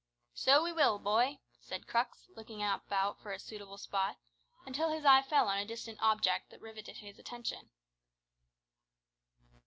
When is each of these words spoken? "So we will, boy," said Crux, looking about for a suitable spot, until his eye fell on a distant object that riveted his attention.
"So 0.33 0.63
we 0.63 0.73
will, 0.73 0.97
boy," 0.97 1.37
said 1.59 1.85
Crux, 1.85 2.27
looking 2.35 2.63
about 2.63 3.19
for 3.21 3.33
a 3.33 3.37
suitable 3.37 3.77
spot, 3.77 4.17
until 4.65 4.89
his 4.89 5.05
eye 5.05 5.21
fell 5.21 5.47
on 5.47 5.59
a 5.59 5.63
distant 5.67 5.99
object 6.01 6.49
that 6.49 6.59
riveted 6.61 6.97
his 6.97 7.19
attention. 7.19 7.69